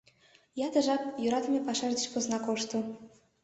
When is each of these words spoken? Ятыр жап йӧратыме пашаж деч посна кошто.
Ятыр 0.67 0.83
жап 0.87 1.01
йӧратыме 1.23 1.59
пашаж 1.67 1.91
деч 1.97 2.05
посна 2.13 2.37
кошто. 2.45 2.77